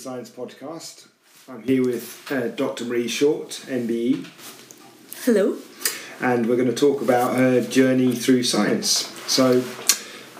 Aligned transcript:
Science 0.00 0.30
Podcast. 0.30 1.08
I'm 1.46 1.62
here 1.62 1.84
with 1.84 2.26
uh, 2.32 2.48
Dr. 2.48 2.86
Marie 2.86 3.06
Short, 3.06 3.50
MBE, 3.66 4.26
Hello. 5.24 5.58
and 6.22 6.48
we're 6.48 6.56
going 6.56 6.68
to 6.68 6.74
talk 6.74 7.02
about 7.02 7.36
her 7.36 7.60
journey 7.60 8.14
through 8.14 8.44
science. 8.44 8.88
So, 9.30 9.62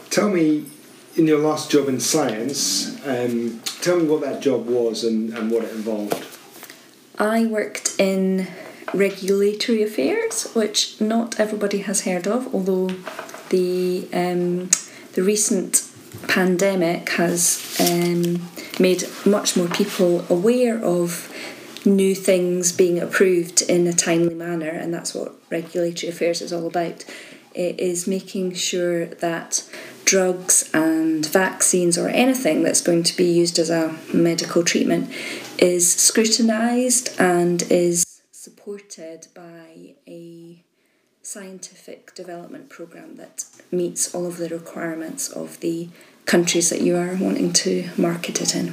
tell 0.08 0.30
me, 0.30 0.64
in 1.14 1.26
your 1.26 1.40
last 1.40 1.70
job 1.70 1.88
in 1.88 2.00
science, 2.00 3.06
um, 3.06 3.60
tell 3.82 3.98
me 3.98 4.06
what 4.06 4.22
that 4.22 4.40
job 4.40 4.66
was 4.66 5.04
and, 5.04 5.36
and 5.36 5.50
what 5.50 5.64
it 5.64 5.72
involved. 5.72 6.24
I 7.18 7.44
worked 7.44 7.96
in 7.98 8.46
regulatory 8.94 9.82
affairs, 9.82 10.50
which 10.54 10.98
not 11.02 11.38
everybody 11.38 11.80
has 11.80 12.02
heard 12.06 12.26
of, 12.26 12.54
although 12.54 12.86
the 13.50 14.08
um, 14.14 14.70
the 15.12 15.22
recent 15.22 15.86
pandemic 16.28 17.10
has 17.10 17.76
um, 17.78 18.48
made 18.80 19.04
much 19.24 19.56
more 19.56 19.68
people 19.68 20.24
aware 20.28 20.82
of 20.82 21.32
new 21.84 22.14
things 22.14 22.72
being 22.72 22.98
approved 22.98 23.62
in 23.62 23.86
a 23.86 23.92
timely 23.92 24.34
manner, 24.34 24.68
and 24.68 24.92
that's 24.92 25.14
what 25.14 25.34
regulatory 25.50 26.10
affairs 26.10 26.40
is 26.40 26.52
all 26.52 26.66
about. 26.66 27.04
It 27.54 27.80
is 27.80 28.06
making 28.06 28.54
sure 28.54 29.06
that 29.06 29.68
drugs 30.04 30.70
and 30.72 31.24
vaccines 31.26 31.98
or 31.98 32.08
anything 32.08 32.62
that's 32.62 32.80
going 32.80 33.02
to 33.04 33.16
be 33.16 33.24
used 33.24 33.58
as 33.58 33.70
a 33.70 33.96
medical 34.12 34.64
treatment 34.64 35.10
is 35.58 35.92
scrutinised 35.92 37.10
and 37.20 37.62
is 37.70 38.22
supported 38.32 39.28
by 39.34 39.94
a 40.06 40.64
scientific 41.22 42.14
development 42.14 42.68
program 42.68 43.16
that 43.16 43.44
meets 43.70 44.14
all 44.14 44.26
of 44.26 44.38
the 44.38 44.48
requirements 44.48 45.28
of 45.28 45.60
the 45.60 45.88
countries 46.30 46.70
that 46.70 46.80
you 46.80 46.96
are 46.96 47.16
wanting 47.16 47.52
to 47.52 47.90
market 47.96 48.40
it 48.40 48.54
in. 48.54 48.68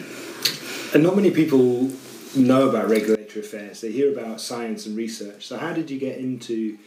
And 0.94 1.02
not 1.02 1.16
many 1.16 1.31
people 1.31 1.91
know 2.36 2.69
about 2.69 2.88
regulatory 2.88 3.44
affairs, 3.44 3.81
they 3.81 3.91
hear 3.91 4.11
about 4.11 4.39
science 4.39 4.86
and 4.86 4.95
research. 4.95 5.47
So, 5.47 5.58
how 5.58 5.73
did 5.73 5.89
you 5.89 5.99
get 5.99 6.19
into 6.19 6.77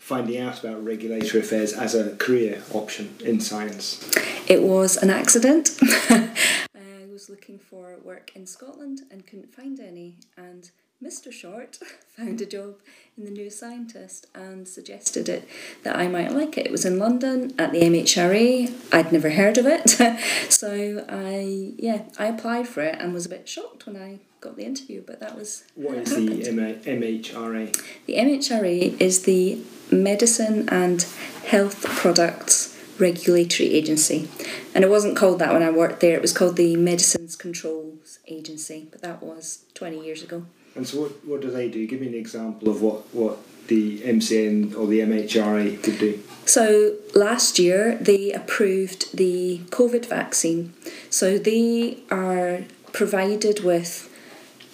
finding 0.00 0.40
out 0.40 0.58
about 0.58 0.84
regulatory 0.84 1.40
affairs 1.40 1.72
as 1.72 1.94
a 1.94 2.16
career 2.16 2.64
option 2.72 3.14
in 3.24 3.38
science? 3.38 4.10
It 4.48 4.62
was 4.62 4.96
an 4.96 5.10
accident. 5.10 5.78
I 5.82 7.06
was 7.12 7.30
looking 7.30 7.60
for 7.60 7.96
work 8.02 8.32
in 8.34 8.44
Scotland 8.44 9.02
and 9.12 9.24
couldn't 9.24 9.54
find 9.54 9.78
any, 9.78 10.16
and 10.36 10.68
Mr. 11.02 11.32
Short 11.32 11.78
found 12.16 12.40
a 12.40 12.46
job 12.46 12.74
in 13.16 13.24
the 13.24 13.30
New 13.30 13.50
Scientist 13.50 14.26
and 14.34 14.66
suggested 14.66 15.28
it 15.28 15.48
that 15.84 15.96
I 15.96 16.08
might 16.08 16.32
like 16.32 16.58
it. 16.58 16.66
It 16.66 16.72
was 16.72 16.84
in 16.84 16.98
London 16.98 17.52
at 17.58 17.72
the 17.72 17.80
MHRA. 17.82 18.72
I'd 18.92 19.12
never 19.12 19.30
heard 19.30 19.58
of 19.58 19.66
it, 19.66 19.90
so 20.50 21.04
I 21.08 21.72
yeah 21.76 22.02
I 22.18 22.26
applied 22.26 22.68
for 22.68 22.82
it 22.82 22.96
and 23.00 23.12
was 23.14 23.26
a 23.26 23.30
bit 23.30 23.48
shocked 23.48 23.86
when 23.86 23.96
I 23.96 24.18
got 24.40 24.56
the 24.56 24.64
interview. 24.64 25.02
But 25.06 25.20
that 25.20 25.36
was 25.36 25.64
What 25.74 25.98
is 25.98 26.10
the 26.14 26.20
happened. 26.22 26.86
M- 26.86 27.00
MHRA? 27.00 27.80
The 28.06 28.14
MHRA 28.14 29.00
is 29.00 29.22
the 29.22 29.60
Medicine 29.92 30.68
and 30.68 31.02
Health 31.46 31.84
Products 31.84 32.76
Regulatory 32.98 33.72
Agency. 33.72 34.28
And 34.74 34.82
it 34.84 34.90
wasn't 34.90 35.16
called 35.16 35.38
that 35.38 35.52
when 35.52 35.62
I 35.62 35.70
worked 35.70 36.00
there, 36.00 36.14
it 36.16 36.22
was 36.22 36.32
called 36.32 36.56
the 36.56 36.74
Medicines 36.76 37.36
Controls 37.36 38.18
Agency, 38.26 38.88
but 38.90 39.00
that 39.02 39.22
was 39.22 39.64
20 39.74 40.04
years 40.04 40.22
ago. 40.22 40.44
And 40.78 40.86
so, 40.86 41.02
what, 41.02 41.24
what 41.26 41.40
do 41.40 41.50
they 41.50 41.68
do? 41.68 41.86
Give 41.86 42.00
me 42.00 42.06
an 42.06 42.14
example 42.14 42.68
of 42.68 42.80
what, 42.80 43.12
what 43.12 43.38
the 43.66 43.98
MCA 44.00 44.76
or 44.76 44.86
the 44.86 45.00
MHRA 45.00 45.82
could 45.82 45.98
do. 45.98 46.22
So 46.46 46.94
last 47.14 47.58
year 47.58 47.96
they 48.00 48.32
approved 48.32 49.14
the 49.14 49.58
COVID 49.70 50.06
vaccine. 50.06 50.72
So 51.10 51.36
they 51.36 51.98
are 52.10 52.64
provided 52.92 53.64
with 53.64 54.08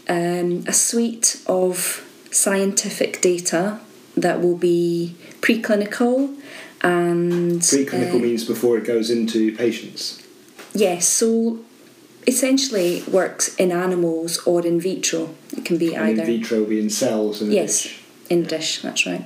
um, 0.09 0.64
a 0.69 0.72
suite 0.72 1.43
of 1.47 2.06
scientific 2.31 3.20
data 3.20 3.81
that 4.16 4.41
will 4.41 4.56
be 4.59 5.16
preclinical 5.41 6.37
and 6.82 7.62
Preclinical 7.62 8.16
uh, 8.16 8.19
means 8.19 8.44
before 8.44 8.76
it 8.76 8.84
goes 8.84 9.10
into 9.10 9.56
patients. 9.56 10.22
Yes, 10.75 11.09
so 11.09 11.60
essentially 12.26 13.02
works 13.10 13.54
in 13.56 13.70
animals 13.72 14.38
or 14.46 14.64
in 14.66 14.80
vitro. 14.80 15.34
It 15.56 15.64
can 15.64 15.76
be 15.78 15.94
And 15.94 16.04
either. 16.20 16.22
in 16.22 16.40
vitro 16.40 16.58
will 16.60 16.66
be 16.66 16.80
in 16.80 16.90
cells 16.90 17.40
in 17.42 17.50
a 17.50 17.54
Yes, 17.54 17.82
dish. 17.82 18.00
in 18.30 18.42
the 18.42 18.48
dish, 18.48 18.82
that's 18.82 19.06
right. 19.06 19.24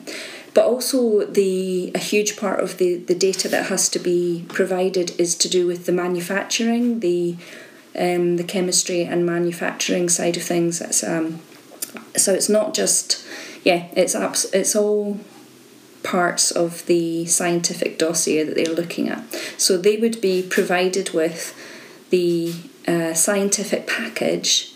But 0.55 0.65
also 0.65 1.25
the 1.25 1.93
a 1.95 1.99
huge 1.99 2.37
part 2.37 2.61
of 2.61 2.79
the, 2.79 2.97
the 2.97 3.15
data 3.15 3.49
that 3.49 3.67
has 3.67 3.89
to 3.91 3.99
be 3.99 4.45
provided 4.49 5.13
is 5.21 5.35
to 5.37 5.49
do 5.49 5.67
with 5.67 5.87
the 5.87 5.93
manufacturing, 5.93 7.01
the 7.01 7.37
um, 7.97 8.37
the 8.37 8.45
chemistry 8.45 9.03
and 9.03 9.25
manufacturing 9.27 10.09
side 10.09 10.37
of 10.37 10.43
things. 10.43 10.79
That's 10.81 11.05
um, 11.05 11.41
so 12.17 12.33
it's 12.35 12.49
not 12.49 12.75
just 12.75 13.25
yeah, 13.65 13.87
it's 13.95 14.15
abs- 14.15 14.51
it's 14.53 14.75
all 14.75 15.21
parts 16.03 16.51
of 16.51 16.87
the 16.87 17.27
scientific 17.27 17.99
dossier 17.99 18.43
that 18.45 18.55
they're 18.55 18.75
looking 18.75 19.09
at. 19.09 19.23
So 19.59 19.77
they 19.77 19.97
would 19.97 20.21
be 20.21 20.43
provided 20.43 21.11
with 21.11 21.55
the 22.11 22.53
uh, 22.87 23.15
scientific 23.15 23.87
package 23.87 24.73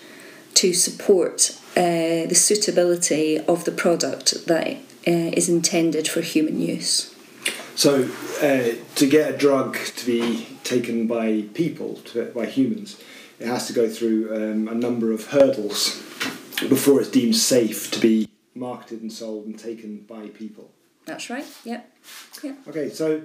to 0.55 0.73
support 0.73 1.59
uh, 1.77 2.27
the 2.27 2.35
suitability 2.35 3.39
of 3.39 3.65
the 3.65 3.73
product 3.73 4.47
that 4.47 4.77
uh, 5.07 5.31
is 5.37 5.49
intended 5.49 6.07
for 6.09 6.21
human 6.21 6.61
use. 6.61 7.15
So, 7.75 8.11
uh, 8.43 8.77
to 8.97 9.07
get 9.07 9.35
a 9.35 9.37
drug 9.37 9.79
to 9.79 10.07
be 10.07 10.47
taken 10.63 11.07
by 11.07 11.45
people, 11.55 11.97
to, 12.13 12.27
by 12.27 12.47
humans, 12.47 13.01
it 13.39 13.47
has 13.47 13.67
to 13.67 13.73
go 13.73 13.89
through 13.89 14.35
um, 14.35 14.69
a 14.69 14.75
number 14.75 15.11
of 15.11 15.29
hurdles 15.29 15.97
before 16.69 17.01
it's 17.01 17.11
deemed 17.11 17.37
safe 17.37 17.91
to 17.91 18.01
be 18.01 18.29
marketed 18.55 19.01
and 19.01 19.13
sold 19.13 19.47
and 19.47 19.59
taken 19.59 20.01
by 20.03 20.29
people. 20.29 20.71
That's 21.07 21.31
right. 21.31 21.47
Yep. 21.65 21.91
Yep. 22.43 22.57
Okay, 22.69 22.91
so 22.91 23.23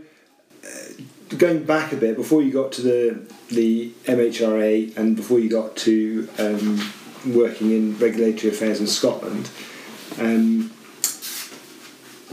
uh, 0.64 0.68
going 1.36 1.64
back 1.64 1.92
a 1.92 1.96
bit, 1.98 2.16
before 2.16 2.42
you 2.42 2.52
got 2.52 2.72
to 2.74 2.82
the 2.82 3.34
the 3.50 3.92
MHRA 4.06 4.96
and 4.98 5.16
before 5.16 5.40
you 5.40 5.50
got 5.50 5.76
to 5.78 6.28
um, 6.38 6.94
working 7.26 7.72
in 7.72 7.98
regulatory 7.98 8.54
affairs 8.54 8.80
in 8.80 8.88
Scotland, 8.88 9.50
um, 10.20 10.72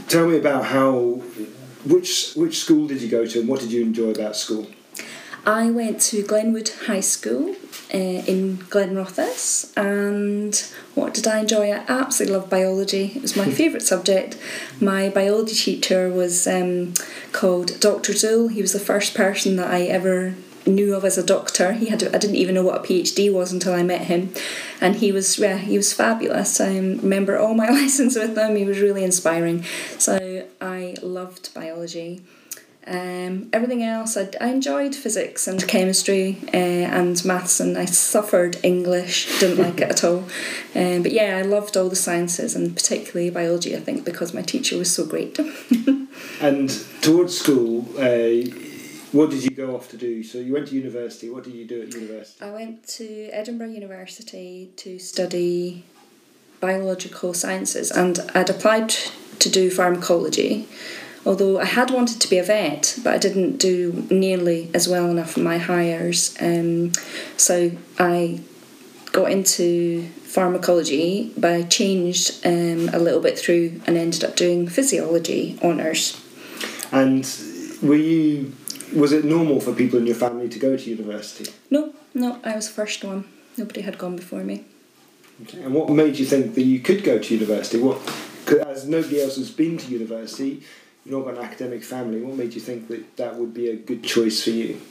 tell 0.07 0.27
me 0.27 0.37
about 0.37 0.65
how 0.65 1.21
which 1.85 2.33
which 2.35 2.59
school 2.59 2.87
did 2.87 3.01
you 3.01 3.09
go 3.09 3.25
to 3.25 3.39
and 3.39 3.47
what 3.47 3.59
did 3.59 3.71
you 3.71 3.81
enjoy 3.81 4.09
about 4.09 4.35
school? 4.35 4.67
I 5.45 5.69
went 5.69 6.01
to 6.01 6.23
Glenwood 6.23 6.69
High 6.87 7.01
School 7.01 7.55
uh, 7.93 7.97
in 7.97 8.57
Glenrothes, 8.69 9.71
and 9.77 10.55
what 10.95 11.13
did 11.13 11.27
I 11.27 11.39
enjoy? 11.39 11.71
I 11.71 11.85
absolutely 11.87 12.37
loved 12.37 12.49
biology. 12.49 13.11
It 13.15 13.21
was 13.21 13.35
my 13.35 13.49
favourite 13.59 13.83
subject. 13.83 14.37
My 14.81 15.09
biology 15.09 15.55
teacher 15.55 16.09
was 16.09 16.47
um, 16.47 16.93
called 17.31 17.79
Dr. 17.79 18.13
Zool. 18.13 18.51
He 18.51 18.61
was 18.61 18.73
the 18.73 18.79
first 18.79 19.13
person 19.13 19.55
that 19.57 19.71
I 19.71 19.83
ever 19.83 20.35
knew 20.67 20.95
of 20.95 21.05
as 21.05 21.17
a 21.17 21.25
doctor. 21.25 21.73
He 21.73 21.87
had 21.87 22.03
I 22.03 22.17
didn't 22.17 22.37
even 22.37 22.55
know 22.55 22.63
what 22.63 22.83
a 22.83 22.87
PhD 22.87 23.31
was 23.31 23.51
until 23.51 23.73
I 23.73 23.83
met 23.83 24.01
him, 24.01 24.33
and 24.81 24.95
he 24.95 25.11
was 25.11 25.37
yeah 25.37 25.57
he 25.57 25.77
was 25.77 25.93
fabulous. 25.93 26.59
I 26.59 26.77
remember 26.77 27.37
all 27.37 27.53
my 27.53 27.69
lessons 27.81 28.15
with 28.15 28.37
him. 28.37 28.55
He 28.55 28.65
was 28.65 28.79
really 28.79 29.03
inspiring. 29.03 29.63
So 29.97 30.47
I 30.61 30.95
loved 31.01 31.53
biology. 31.53 32.23
Um, 32.87 33.49
everything 33.51 33.81
else, 33.81 34.15
I, 34.15 34.29
I 34.39 34.49
enjoyed 34.49 34.93
physics 34.95 35.47
and 35.47 35.67
chemistry 35.67 36.37
uh, 36.53 36.57
and 36.57 37.23
maths, 37.25 37.59
and 37.59 37.77
I 37.77 37.85
suffered 37.85 38.57
English, 38.63 39.39
didn't 39.39 39.57
like 39.57 39.81
it 39.81 39.89
at 39.89 40.03
all. 40.03 40.25
Um, 40.77 41.03
but 41.03 41.13
yeah, 41.13 41.37
I 41.37 41.41
loved 41.43 41.77
all 41.77 41.87
the 41.87 41.95
sciences 41.95 42.53
and 42.53 42.75
particularly 42.75 43.29
biology, 43.29 43.77
I 43.77 43.79
think, 43.79 44.03
because 44.03 44.33
my 44.33 44.41
teacher 44.41 44.77
was 44.77 44.93
so 44.93 45.05
great. 45.05 45.39
And 46.41 46.69
towards 47.01 47.37
school, 47.37 47.85
uh, 47.97 48.49
what 49.11 49.29
did 49.29 49.43
you 49.43 49.51
go 49.51 49.75
off 49.75 49.89
to 49.91 49.97
do? 49.97 50.23
So 50.23 50.39
you 50.39 50.53
went 50.53 50.67
to 50.67 50.75
university. 50.75 51.29
What 51.29 51.43
did 51.43 51.53
you 51.53 51.65
do 51.65 51.81
at 51.81 51.93
university? 51.93 52.43
I 52.43 52.51
went 52.51 52.85
to 52.89 53.29
Edinburgh 53.31 53.69
University 53.69 54.71
to 54.77 54.99
study 54.99 55.85
biological 56.59 57.33
sciences, 57.33 57.91
and 57.91 58.19
I'd 58.33 58.49
applied 58.49 58.89
to 59.39 59.49
do 59.49 59.69
pharmacology. 59.69 60.67
Although 61.25 61.59
I 61.59 61.65
had 61.65 61.89
wanted 61.89 62.21
to 62.21 62.29
be 62.29 62.37
a 62.37 62.43
vet, 62.43 62.99
but 63.03 63.13
I 63.13 63.17
didn't 63.17 63.57
do 63.57 64.05
nearly 64.11 64.69
as 64.73 64.87
well 64.87 65.09
enough 65.09 65.37
in 65.37 65.43
my 65.43 65.57
Highers. 65.57 66.37
Um, 66.39 66.91
so 67.35 67.71
I 67.97 68.41
got 69.11 69.31
into 69.31 70.07
pharmacology, 70.35 71.33
but 71.37 71.51
I 71.53 71.63
changed 71.63 72.45
um, 72.45 72.89
a 72.93 72.99
little 72.99 73.21
bit 73.21 73.39
through 73.39 73.81
and 73.87 73.97
ended 73.97 74.23
up 74.23 74.35
doing 74.35 74.67
physiology 74.67 75.57
honours. 75.63 76.21
And 76.91 77.25
were 77.81 77.95
you? 77.95 78.53
Was 78.93 79.11
it 79.11 79.25
normal 79.25 79.59
for 79.59 79.73
people 79.73 79.97
in 79.97 80.05
your 80.05 80.15
family 80.15 80.47
to 80.49 80.59
go 80.59 80.77
to 80.77 80.89
university? 80.89 81.51
No, 81.71 81.93
no, 82.13 82.39
I 82.43 82.55
was 82.55 82.67
the 82.67 82.73
first 82.73 83.03
one. 83.03 83.25
Nobody 83.57 83.81
had 83.81 83.97
gone 83.97 84.15
before 84.15 84.43
me. 84.43 84.63
Okay. 85.43 85.63
And 85.63 85.73
what 85.73 85.89
made 85.89 86.17
you 86.19 86.25
think 86.25 86.53
that 86.55 86.63
you 86.63 86.79
could 86.79 87.03
go 87.03 87.17
to 87.17 87.33
university? 87.33 87.79
What, 87.81 87.99
as 88.67 88.87
nobody 88.87 89.21
else 89.21 89.37
has 89.37 89.51
been 89.51 89.77
to 89.77 89.87
university, 89.91 90.63
you've 91.05 91.15
not 91.15 91.25
got 91.25 91.37
an 91.37 91.43
academic 91.43 91.83
family. 91.83 92.21
What 92.21 92.35
made 92.35 92.53
you 92.53 92.61
think 92.61 92.87
that 92.87 93.17
that 93.17 93.35
would 93.35 93.53
be 93.53 93.69
a 93.69 93.75
good 93.75 94.03
choice 94.03 94.43
for 94.43 94.49
you? 94.49 94.81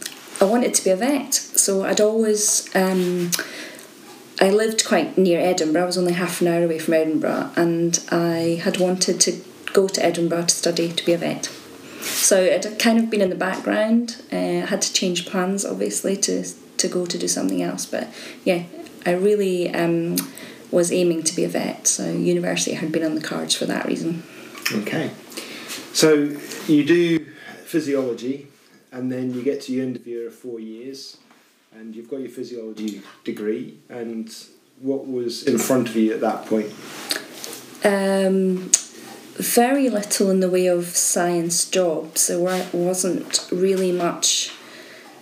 I 0.40 0.44
wanted 0.44 0.75
to 0.75 0.84
be 0.84 0.90
a 0.90 0.96
vet, 0.96 1.34
so 1.34 1.84
I'd 1.84 2.00
always 2.00 2.75
um, 2.75 3.31
I 4.40 4.50
lived 4.50 4.84
quite 4.84 5.16
near 5.16 5.40
Edinburgh. 5.40 5.82
I 5.82 5.87
was 5.87 5.99
only 5.99 6.12
half 6.12 6.40
an 6.40 6.49
hour 6.49 6.62
away 6.64 6.78
from 6.78 6.94
Edinburgh, 6.94 7.50
and 7.56 8.02
I 8.11 8.61
had 8.62 8.78
wanted 8.78 9.20
to 9.22 9.40
go 9.72 9.88
to 9.88 10.05
Edinburgh 10.05 10.46
to 10.46 10.55
study 10.55 10.93
to 10.93 11.05
be 11.05 11.12
a 11.12 11.19
vet. 11.19 11.46
So 12.00 12.40
it 12.40 12.64
had 12.64 12.78
kind 12.78 12.99
of 12.99 13.11
been 13.11 13.20
in 13.20 13.31
the 13.31 13.37
background. 13.37 14.22
Uh, 14.32 14.37
I 14.37 14.66
had 14.66 14.82
to 14.82 14.93
change 14.93 15.26
plans, 15.26 15.64
obviously, 15.64 16.16
to 16.19 16.44
to 16.76 16.88
go 16.88 17.06
to 17.06 17.19
do 17.19 17.28
something 17.28 17.62
else. 17.62 17.87
But 17.87 18.08
yeah, 18.44 18.64
I 19.06 19.12
really 19.12 19.72
um, 19.75 20.16
was 20.70 20.93
aiming 20.93 21.22
to 21.25 21.37
be 21.37 21.44
a 21.44 21.49
vet. 21.49 21.87
So 21.87 22.11
university 22.11 22.75
had 22.75 22.93
been 22.93 23.05
on 23.05 23.14
the 23.14 23.20
cards 23.20 23.55
for 23.55 23.66
that 23.66 23.87
reason. 23.87 24.22
Okay. 24.72 25.11
So 25.93 26.37
you 26.67 26.85
do 26.85 27.25
physiology, 27.65 28.49
and 28.93 29.11
then 29.11 29.35
you 29.35 29.43
get 29.43 29.62
to 29.62 29.73
the 29.73 29.81
end 29.81 29.97
of 29.97 30.06
your 30.06 30.31
four 30.31 30.61
years, 30.61 31.17
and 31.73 31.94
you've 31.94 32.09
got 32.09 32.21
your 32.21 32.31
physiology 32.31 33.03
degree. 33.25 33.79
And 33.88 34.35
what 34.81 35.06
was 35.06 35.43
in 35.44 35.59
front 35.59 35.88
of 35.88 35.97
you 35.97 36.12
at 36.12 36.21
that 36.21 36.47
point? 36.47 36.73
Um, 37.85 38.71
very 39.35 39.91
little 39.91 40.31
in 40.31 40.41
the 40.41 40.49
way 40.49 40.67
of 40.67 40.87
science 40.87 41.69
jobs. 41.69 42.29
There 42.29 42.38
wasn't 42.73 43.47
really 43.50 43.93
much 43.93 44.53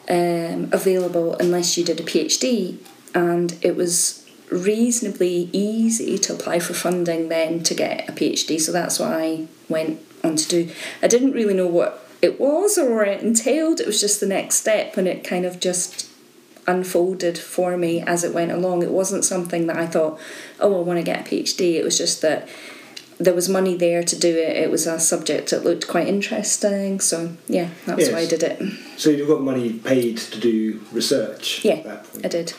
um, 0.09 0.69
available 0.73 1.35
unless 1.37 1.79
you 1.79 1.85
did 1.85 2.01
a 2.01 2.03
PhD, 2.03 2.79
and 3.15 3.59
it 3.63 3.77
was 3.77 4.27
reasonably 4.51 5.49
easy 5.53 6.19
to 6.19 6.35
apply 6.35 6.59
for 6.59 6.75
funding 6.75 7.29
then 7.31 7.63
to 7.63 7.75
get 7.75 8.07
a 8.09 8.13
PhD. 8.13 8.61
So 8.61 8.71
that's 8.71 8.99
why 8.99 9.15
I 9.15 9.47
went 9.71 10.01
on 10.25 10.37
to 10.37 10.49
do. 10.49 10.71
I 11.03 11.07
didn't 11.09 11.33
really 11.33 11.55
know 11.55 11.67
what 11.67 12.07
it 12.21 12.41
was 12.41 12.79
or 12.79 12.95
what 12.97 13.09
it 13.09 13.23
entailed. 13.23 13.81
It 13.81 13.87
was 13.87 14.01
just 14.01 14.21
the 14.21 14.27
next 14.27 14.57
step, 14.57 14.97
and 14.97 15.07
it 15.09 15.25
kind 15.25 15.45
of 15.45 15.61
just 15.61 16.09
unfolded 16.67 17.37
for 17.37 17.77
me 17.77 18.01
as 18.03 18.23
it 18.25 18.33
went 18.33 18.53
along. 18.53 18.83
It 18.83 18.91
wasn't 18.91 19.25
something 19.25 19.67
that 19.67 19.77
I 19.77 19.87
thought, 19.87 20.19
oh, 20.61 20.79
I 20.79 20.83
want 20.83 20.99
to 20.99 21.03
get 21.05 21.21
a 21.27 21.29
PhD. 21.29 21.75
It 21.75 21.85
was 21.85 21.99
just 21.99 22.23
that 22.23 22.49
there 23.19 23.35
was 23.35 23.49
money 23.49 23.77
there 23.77 24.03
to 24.03 24.19
do 24.19 24.29
it. 24.37 24.57
It 24.57 24.71
was 24.71 24.87
a 24.87 24.99
subject 25.01 25.51
that 25.51 25.65
looked 25.65 25.87
quite 25.89 26.07
interesting. 26.09 27.01
So 27.01 27.33
yeah, 27.49 27.69
that's 27.87 28.03
Yes. 28.03 28.13
why 28.13 28.19
I 28.21 28.27
did 28.27 28.43
it. 28.43 28.63
So 28.97 29.11
you 29.11 29.27
got 29.27 29.43
money 29.43 29.73
paid 29.75 30.19
to 30.19 30.41
do 30.41 30.81
research 30.93 31.65
Yeah, 31.65 31.75
at 31.75 31.85
that 31.85 32.13
point. 32.13 32.27
I 32.27 32.29
did. 32.29 32.53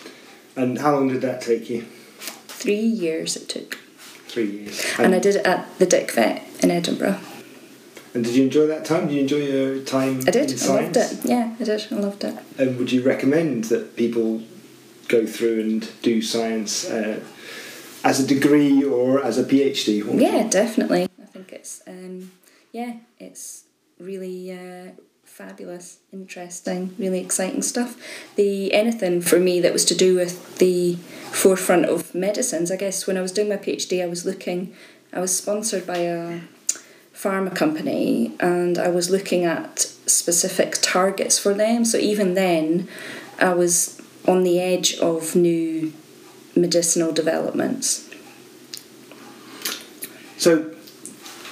And 0.56 0.78
how 0.80 0.94
long 0.94 1.08
did 1.08 1.22
that 1.22 1.42
take 1.42 1.70
you? 1.70 1.82
Three 2.48 2.76
years 2.76 3.36
it 3.36 3.50
took, 3.50 3.76
Three 4.28 4.46
years. 4.50 4.86
and 5.00 5.14
I 5.16 5.20
did 5.20 5.38
it 5.38 5.46
at 5.46 5.68
the 5.80 5.86
Dick 5.86 6.12
Vet 6.12 6.44
in 6.62 6.72
Edinburgh. 6.72 7.20
And 8.14 8.24
did 8.24 8.36
you 8.36 8.44
enjoy 8.44 8.68
that 8.68 8.86
time? 8.86 9.08
Did 9.08 9.16
you 9.16 9.22
enjoy 9.22 9.38
your 9.38 9.80
time 9.84 10.22
I 10.28 10.32
did. 10.32 10.62
I 10.62 10.68
loved 10.68 10.98
it. 10.98 11.20
Yeah, 11.26 11.56
I 11.60 11.64
did. 11.64 11.88
I 11.92 11.96
loved 11.96 12.24
it. 12.24 12.38
And 12.58 12.78
would 12.78 12.92
you 12.92 13.02
recommend 13.04 13.66
that 13.66 13.96
people 13.96 14.44
go 15.08 15.26
through 15.26 15.62
and 15.62 15.90
do 16.02 16.22
science 16.22 16.90
uh, 16.90 17.20
as 18.04 18.20
a 18.20 18.28
degree 18.28 18.84
or 18.84 19.24
as 19.24 19.38
a 19.38 19.44
PhD? 19.44 20.04
Yeah, 20.20 20.48
definitely. 20.48 21.04
I 21.22 21.26
think 21.26 21.52
it's 21.52 21.82
um, 21.88 22.32
yeah, 22.72 22.98
it's 23.20 23.64
really 24.00 24.52
uh, 24.52 24.92
fabulous, 25.24 25.98
interesting, 26.12 26.96
really 27.00 27.20
exciting 27.20 27.64
stuff. 27.64 27.98
The 28.36 28.74
anything 28.74 29.22
for 29.22 29.40
me 29.40 29.60
that 29.62 29.74
was 29.74 29.86
to 29.86 29.96
do 29.96 30.16
with 30.16 30.60
the 30.60 30.96
forefront 31.32 31.86
of 31.86 32.14
medicines. 32.14 32.70
I 32.70 32.78
guess 32.78 33.08
when 33.08 33.18
I 33.18 33.22
was 33.22 33.32
doing 33.32 33.50
my 33.50 33.58
PhD, 33.58 34.04
I 34.04 34.08
was 34.08 34.24
looking. 34.26 34.76
I 35.12 35.20
was 35.20 35.36
sponsored 35.36 35.88
by 35.88 35.98
a 35.98 36.42
pharma 37.24 37.56
company, 37.56 38.36
and 38.40 38.78
I 38.78 38.90
was 38.90 39.10
looking 39.10 39.46
at 39.46 39.80
specific 39.80 40.80
targets 40.82 41.40
for 41.40 41.54
them. 41.54 41.86
So 41.86 41.98
even 41.98 42.34
then, 42.34 42.90
I 43.40 43.54
was 43.54 44.02
on 44.28 44.44
the 44.44 44.60
edge 44.60 44.98
of 45.00 45.36
new 45.36 45.94
medicinal 46.56 47.12
developments. 47.12 48.10
So, 50.38 50.72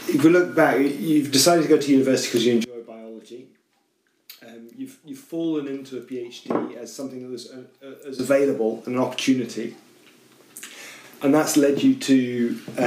if 0.08 0.24
we 0.24 0.30
look 0.30 0.54
back, 0.54 0.80
you've 0.80 1.32
decided 1.32 1.64
to 1.64 1.70
go 1.70 1.78
to 1.78 1.92
university 1.92 2.28
because 2.28 2.46
you 2.46 2.54
enjoy 2.56 2.82
biology. 2.82 3.48
Um, 4.46 4.68
you've, 4.76 4.98
you've 5.06 5.20
fallen 5.20 5.68
into 5.68 5.98
a 5.98 6.02
PhD 6.02 6.76
as 6.76 6.94
something 6.94 7.22
that 7.22 7.30
was 7.30 7.50
uh, 7.50 7.64
uh, 7.82 8.10
as 8.10 8.20
available, 8.20 8.84
an 8.86 8.98
opportunity. 8.98 9.76
And 11.24 11.34
that's 11.34 11.56
led 11.56 11.84
you 11.84 11.96
to 11.96 12.60
uh, 12.78 12.82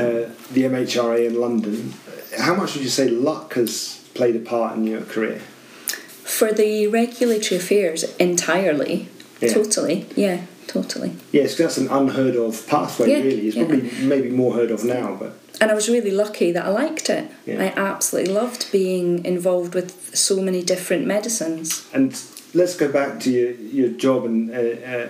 the 0.53 0.63
MHRA 0.65 1.27
in 1.27 1.41
London. 1.41 1.95
How 2.39 2.55
much 2.55 2.75
would 2.75 2.83
you 2.83 2.91
say 2.91 3.09
luck 3.09 3.55
has 3.55 4.05
played 4.15 4.35
a 4.35 4.41
part 4.41 4.77
in 4.77 4.87
your 4.87 5.03
career? 5.03 5.39
For 5.39 6.53
the 6.53 6.89
regulatory 6.89 7.59
affairs 7.61 8.05
entirely, 8.19 9.09
Yeah. 9.41 9.53
totally, 9.53 10.07
yeah, 10.17 10.41
totally. 10.67 11.13
Yes, 11.31 11.57
that's 11.57 11.77
an 11.77 11.89
unheard 11.89 12.35
of 12.35 12.67
pathway, 12.67 13.11
Yeah, 13.11 13.19
really. 13.19 13.47
It's 13.49 13.57
yeah. 13.57 13.67
probably 13.67 13.91
maybe 14.03 14.31
more 14.31 14.55
heard 14.55 14.71
of 14.73 14.85
now, 14.85 15.17
but 15.21 15.39
And 15.61 15.71
I 15.71 15.75
was 15.75 15.89
really 15.89 16.11
lucky 16.11 16.51
that 16.51 16.65
I 16.65 16.71
liked 16.71 17.09
it. 17.09 17.31
I 17.47 17.73
absolutely 17.77 18.33
loved 18.35 18.73
being 18.73 19.25
involved 19.25 19.75
with 19.75 20.17
so 20.17 20.41
many 20.43 20.63
different 20.63 21.07
medicines. 21.07 21.87
And 21.93 22.21
let's 22.53 22.75
go 22.77 22.91
back 22.91 23.21
to 23.21 23.31
your, 23.31 23.53
your 23.53 23.89
job 23.91 24.25
and, 24.25 24.51
uh, 24.51 24.59
uh, 24.95 25.09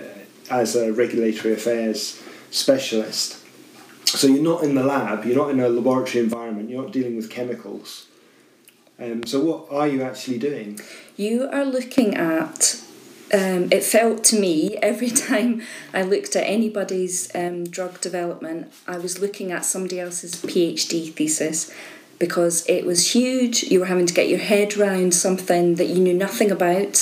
as 0.51 0.75
a 0.75 0.91
regulatory 0.93 1.55
affairs 1.55 2.21
specialist. 2.55 3.39
So 4.05 4.27
you're 4.27 4.43
not 4.43 4.63
in 4.63 4.75
the 4.75 4.83
lab, 4.83 5.25
you're 5.25 5.35
not 5.35 5.49
in 5.49 5.59
a 5.59 5.67
laboratory 5.67 6.23
environment, 6.23 6.69
you're 6.69 6.81
not 6.81 6.91
dealing 6.91 7.15
with 7.15 7.29
chemicals. 7.29 8.07
Um, 8.99 9.25
so 9.25 9.41
what 9.41 9.71
are 9.71 9.87
you 9.87 10.01
actually 10.01 10.39
doing? 10.39 10.79
You 11.17 11.49
are 11.51 11.65
looking 11.65 12.15
at. 12.15 12.81
Um, 13.33 13.69
it 13.71 13.83
felt 13.83 14.23
to 14.25 14.39
me 14.39 14.77
every 14.77 15.09
time 15.29 15.63
I 15.93 16.03
looked 16.03 16.35
at 16.35 16.43
anybody's 16.43 17.33
um, 17.35 17.65
drug 17.65 17.99
development, 17.99 18.71
I 18.87 18.99
was 18.99 19.19
looking 19.19 19.51
at 19.51 19.65
somebody 19.65 19.99
else's 19.99 20.35
PhD 20.35 21.11
thesis 21.11 21.73
because 22.19 22.65
it 22.67 22.85
was 22.85 23.13
huge. 23.13 23.63
You 23.63 23.81
were 23.81 23.87
having 23.87 24.05
to 24.05 24.13
get 24.13 24.29
your 24.29 24.39
head 24.39 24.77
round 24.77 25.13
something 25.13 25.75
that 25.75 25.87
you 25.87 25.95
knew 25.95 26.13
nothing 26.13 26.51
about 26.51 26.95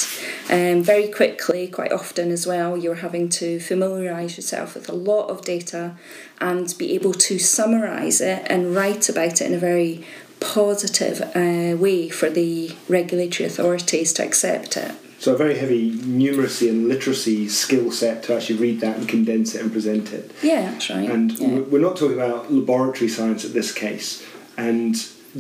um, 0.50 0.84
very 0.84 1.08
quickly, 1.08 1.68
quite 1.68 1.92
often 1.92 2.32
as 2.32 2.46
well. 2.46 2.78
you're 2.78 2.96
having 2.96 3.30
to 3.30 3.60
familiarise 3.60 4.36
yourself 4.38 4.76
with 4.76 4.90
a 4.90 4.94
lot 4.96 5.28
of 5.30 5.42
data 5.42 5.96
and 6.42 6.74
be 6.78 6.94
able 6.94 7.14
to 7.14 7.40
summarise 7.40 8.20
it 8.22 8.44
and 8.48 8.76
write 8.76 9.08
about 9.10 9.42
it 9.42 9.48
in 9.48 9.54
a 9.54 9.58
very 9.58 10.06
positive 10.40 11.22
uh, 11.36 11.78
way 11.78 12.10
for 12.10 12.30
the 12.30 12.76
regulatory 12.90 13.48
authorities 13.48 14.12
to 14.14 14.24
accept 14.24 14.76
it. 14.78 14.92
So 15.20 15.34
a 15.34 15.38
very 15.38 15.58
heavy 15.58 15.90
numeracy 15.94 16.70
and 16.70 16.90
literacy 16.90 17.48
skill 17.48 17.92
set 17.92 18.24
to 18.24 18.36
actually 18.36 18.60
read 18.60 18.82
that 18.82 18.98
and 18.98 19.08
condense 19.08 19.56
it 19.56 19.62
and 19.62 19.72
present 19.72 20.12
it. 20.12 20.32
Yeah, 20.44 20.72
that's 20.72 20.90
right. 20.90 21.10
And 21.10 21.32
yeah. 21.40 21.48
we're- 21.48 21.62
we're 21.62 21.82
not 21.82 21.96
talking 21.96 22.16
about 22.18 22.52
laboratory 22.54 23.08
science 23.10 23.46
at 23.46 23.54
this 23.54 23.72
case. 23.72 24.22
And 24.58 24.96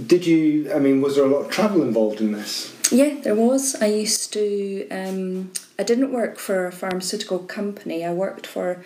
did 0.07 0.25
you, 0.25 0.71
I 0.73 0.79
mean, 0.79 1.01
was 1.01 1.15
there 1.17 1.25
a 1.25 1.27
lot 1.27 1.39
of 1.45 1.51
travel 1.51 1.81
involved 1.83 2.21
in 2.21 2.31
this? 2.31 2.73
Yeah, 2.93 3.15
there 3.23 3.33
was. 3.33 3.75
I 3.81 3.87
used 3.87 4.31
to. 4.33 4.87
Um, 4.89 5.51
I 5.79 5.83
didn't 5.83 6.11
work 6.11 6.37
for 6.37 6.67
a 6.67 6.71
pharmaceutical 6.71 7.39
company. 7.39 8.05
I 8.05 8.13
worked 8.13 8.45
for 8.45 8.85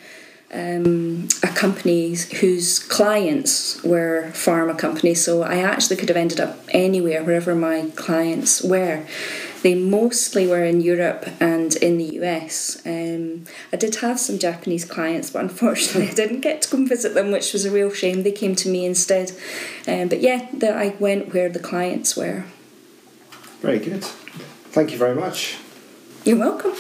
um, 0.53 1.27
a 1.43 1.49
company 1.49 2.15
whose 2.39 2.79
clients 2.79 3.83
were 3.83 4.29
pharma 4.31 4.79
companies. 4.79 5.25
So 5.25 5.43
I 5.43 5.57
actually 5.57 5.97
could 5.97 6.07
have 6.07 6.17
ended 6.17 6.39
up 6.39 6.57
anywhere, 6.69 7.21
wherever 7.21 7.53
my 7.53 7.91
clients 7.97 8.63
were. 8.63 9.05
They 9.61 9.75
mostly 9.75 10.47
were 10.47 10.63
in 10.63 10.79
Europe 10.79 11.27
and 11.41 11.75
in 11.75 11.97
the 11.97 12.15
US. 12.21 12.81
Um, 12.85 13.43
I 13.73 13.75
did 13.75 13.95
have 13.95 14.21
some 14.21 14.39
Japanese 14.39 14.85
clients, 14.85 15.31
but 15.31 15.41
unfortunately 15.41 16.09
I 16.11 16.13
didn't 16.13 16.41
get 16.41 16.61
to 16.61 16.69
come 16.69 16.87
visit 16.87 17.13
them, 17.13 17.31
which 17.31 17.51
was 17.51 17.65
a 17.65 17.71
real 17.71 17.91
shame. 17.91 18.23
They 18.23 18.31
came 18.31 18.55
to 18.55 18.69
me 18.69 18.85
instead. 18.85 19.31
Um, 19.85 20.07
but 20.07 20.21
yeah, 20.21 20.47
the, 20.53 20.73
I 20.73 20.95
went 20.97 21.33
where 21.33 21.49
the 21.49 21.59
clients 21.59 22.15
were. 22.15 22.45
Very 23.61 23.79
good. 23.79 24.03
Thank 24.03 24.91
you 24.91 24.97
very 24.97 25.15
much. 25.15 25.57
You're 26.23 26.37
welcome. 26.37 26.73